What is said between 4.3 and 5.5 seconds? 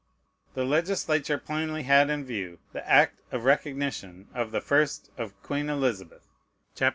of the first of